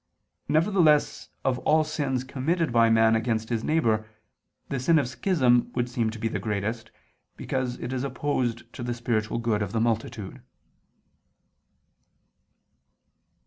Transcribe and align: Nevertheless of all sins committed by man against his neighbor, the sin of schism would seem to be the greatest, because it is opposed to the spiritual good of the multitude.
Nevertheless 0.47 1.29
of 1.45 1.59
all 1.59 1.83
sins 1.83 2.23
committed 2.23 2.71
by 2.73 2.89
man 2.89 3.15
against 3.15 3.49
his 3.49 3.63
neighbor, 3.63 4.07
the 4.69 4.79
sin 4.79 4.97
of 4.97 5.07
schism 5.07 5.71
would 5.75 5.87
seem 5.87 6.09
to 6.09 6.17
be 6.17 6.27
the 6.27 6.39
greatest, 6.39 6.89
because 7.37 7.77
it 7.77 7.93
is 7.93 8.03
opposed 8.03 8.63
to 8.73 8.81
the 8.81 8.95
spiritual 8.95 9.37
good 9.37 9.61
of 9.61 9.73
the 9.73 9.79
multitude. 9.79 10.41